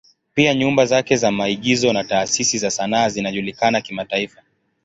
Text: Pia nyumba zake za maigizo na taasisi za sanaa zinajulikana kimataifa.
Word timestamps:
Pia 0.35 0.53
nyumba 0.53 0.85
zake 0.85 1.15
za 1.17 1.31
maigizo 1.31 1.93
na 1.93 2.03
taasisi 2.03 2.57
za 2.57 2.71
sanaa 2.71 3.09
zinajulikana 3.09 3.81
kimataifa. 3.81 4.43